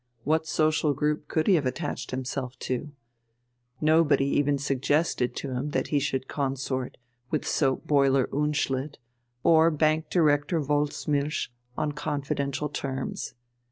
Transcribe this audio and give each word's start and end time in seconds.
What 0.23 0.47
social 0.47 0.95
group 0.95 1.27
could 1.27 1.45
he 1.45 1.53
have 1.53 1.67
attached 1.67 2.09
himself 2.09 2.57
to? 2.61 2.91
Nobody 3.79 4.25
even 4.25 4.57
suggested 4.57 5.35
to 5.35 5.51
him 5.53 5.69
that 5.77 5.89
he 5.89 5.99
should 5.99 6.27
consort 6.27 6.97
with 7.29 7.45
soap 7.47 7.85
boiler 7.85 8.27
Unschlitt 8.33 8.97
or 9.43 9.69
bank 9.69 10.09
director 10.09 10.59
Wolfsmilch 10.59 11.49
on 11.77 11.91
confidential 11.91 12.67
terms. 12.67 13.35